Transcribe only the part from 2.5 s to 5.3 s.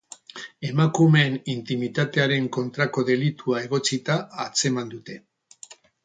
kontrako delitua egotzita atzeman dute.